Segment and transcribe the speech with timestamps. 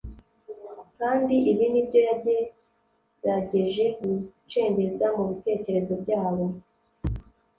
[0.99, 6.45] kandi ibi nibyo yagerageje gucengeza mu bitekerezo byabo.